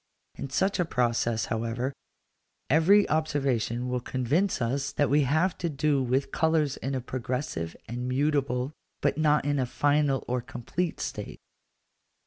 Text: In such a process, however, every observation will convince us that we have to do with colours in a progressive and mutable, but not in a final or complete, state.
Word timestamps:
In 0.33 0.49
such 0.49 0.79
a 0.79 0.83
process, 0.83 1.45
however, 1.53 1.93
every 2.71 3.07
observation 3.07 3.87
will 3.87 3.99
convince 3.99 4.59
us 4.59 4.91
that 4.93 5.11
we 5.11 5.21
have 5.25 5.55
to 5.59 5.69
do 5.69 6.01
with 6.01 6.31
colours 6.31 6.77
in 6.77 6.95
a 6.95 7.01
progressive 7.01 7.75
and 7.87 8.07
mutable, 8.07 8.71
but 9.01 9.19
not 9.19 9.45
in 9.45 9.59
a 9.59 9.67
final 9.67 10.23
or 10.27 10.41
complete, 10.41 10.99
state. 10.99 11.37